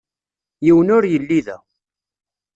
[0.65, 1.57] Yiwen ur yelli da.